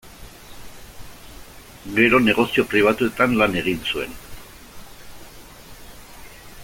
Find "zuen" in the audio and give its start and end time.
3.93-4.19